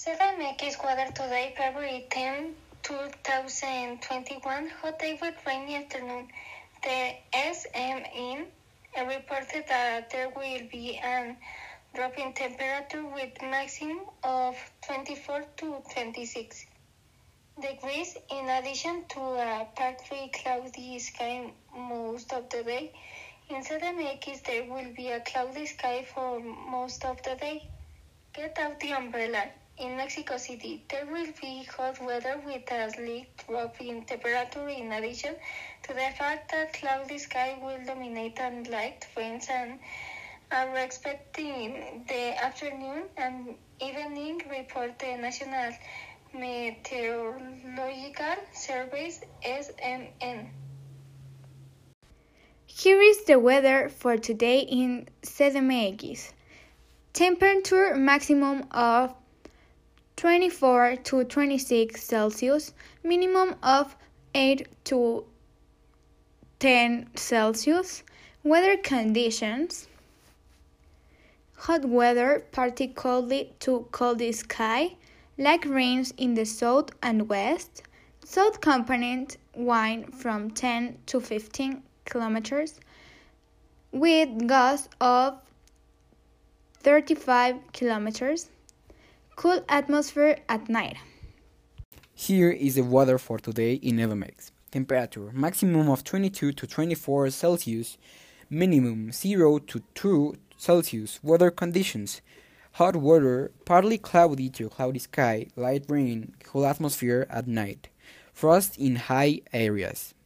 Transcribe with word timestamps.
7MX 0.00 0.82
weather 0.82 1.12
today, 1.12 1.52
February 1.58 2.06
10, 2.08 2.54
2021. 2.84 4.68
Hot 4.80 4.98
day 4.98 5.18
with 5.20 5.34
rainy 5.46 5.76
afternoon. 5.76 6.26
The 6.82 7.16
SMN 7.34 8.46
reported 8.96 9.64
that 9.68 10.08
there 10.08 10.30
will 10.30 10.62
be 10.72 10.96
an 10.96 11.36
drop 11.94 12.16
in 12.16 12.32
temperature 12.32 13.04
with 13.04 13.42
maximum 13.42 14.00
of 14.24 14.56
24 14.86 15.44
to 15.58 15.82
26 15.92 16.64
degrees. 17.60 18.16
In 18.30 18.48
addition 18.48 19.04
to 19.10 19.20
a 19.20 19.68
partly 19.76 20.30
cloudy 20.32 20.98
sky 20.98 21.52
most 21.76 22.32
of 22.32 22.48
the 22.48 22.62
day, 22.62 22.90
in 23.50 23.62
CDMX 23.62 24.44
there 24.44 24.64
will 24.64 24.94
be 24.96 25.10
a 25.10 25.20
cloudy 25.20 25.66
sky 25.66 26.06
for 26.14 26.40
most 26.40 27.04
of 27.04 27.22
the 27.22 27.34
day. 27.34 27.68
Get 28.32 28.56
out 28.60 28.78
the 28.78 28.92
umbrella. 28.92 29.50
In 29.76 29.96
Mexico 29.96 30.36
City, 30.36 30.84
there 30.88 31.04
will 31.04 31.32
be 31.40 31.64
hot 31.64 32.00
weather 32.00 32.40
with 32.46 32.70
a 32.70 32.90
slight 32.90 33.26
drop 33.38 33.80
in 33.80 34.04
temperature 34.04 34.68
in 34.68 34.92
addition 34.92 35.34
to 35.82 35.94
the 35.94 36.10
fact 36.16 36.52
that 36.52 36.72
cloudy 36.72 37.18
sky 37.18 37.58
will 37.60 37.84
dominate 37.84 38.38
and 38.38 38.68
light 38.68 39.04
rains 39.16 39.48
and 39.50 39.80
are 40.52 40.76
expecting 40.76 42.04
the 42.06 42.44
afternoon 42.44 43.08
and 43.16 43.56
evening 43.80 44.40
report 44.48 44.96
the 45.00 45.16
National 45.16 45.72
Meteorological 46.32 48.36
Service 48.52 49.22
SMN. 49.44 50.50
Here 52.66 53.00
is 53.00 53.24
the 53.24 53.40
weather 53.40 53.88
for 53.88 54.16
today 54.16 54.60
in 54.60 55.08
CDMX. 55.22 56.32
Temperature 57.12 57.94
maximum 57.96 58.66
of 58.70 59.14
24 60.16 60.96
to 60.96 61.24
26 61.24 62.02
Celsius, 62.02 62.72
minimum 63.02 63.56
of 63.62 63.96
8 64.34 64.66
to 64.84 65.24
10 66.58 67.08
Celsius. 67.16 68.02
Weather 68.42 68.76
conditions 68.76 69.88
hot 71.60 71.84
weather, 71.84 72.46
particularly 72.52 73.52
to 73.60 73.86
cloudy 73.92 74.32
sky, 74.32 74.96
like 75.36 75.66
rains 75.66 76.10
in 76.16 76.32
the 76.32 76.46
south 76.46 76.88
and 77.02 77.28
west. 77.28 77.82
South 78.24 78.62
component 78.62 79.36
wind 79.54 80.14
from 80.14 80.50
10 80.50 80.98
to 81.04 81.20
15 81.20 81.82
kilometers 82.06 82.80
with 83.92 84.46
gusts 84.46 84.88
of 85.02 85.42
35 86.82 87.56
kilometers. 87.72 88.48
Cool 89.36 89.64
atmosphere 89.68 90.38
at 90.48 90.68
night. 90.68 90.96
Here 92.14 92.50
is 92.50 92.74
the 92.74 92.82
weather 92.82 93.18
for 93.18 93.38
today 93.38 93.74
in 93.74 93.96
Edomex. 93.96 94.50
Temperature 94.70 95.30
maximum 95.32 95.88
of 95.88 96.04
22 96.04 96.52
to 96.52 96.66
24 96.66 97.30
Celsius, 97.30 97.98
minimum 98.48 99.12
0 99.12 99.58
to 99.58 99.82
2 99.94 100.34
Celsius. 100.56 101.20
Weather 101.22 101.50
conditions 101.50 102.20
hot 102.72 102.96
weather, 102.96 103.50
partly 103.64 103.98
cloudy 103.98 104.48
to 104.50 104.68
cloudy 104.68 104.98
sky, 104.98 105.46
light 105.56 105.84
rain, 105.88 106.34
cool 106.44 106.64
atmosphere 106.64 107.26
at 107.30 107.46
night. 107.46 107.88
Frost 108.32 108.78
in 108.78 108.96
high 108.96 109.40
areas. 109.52 110.14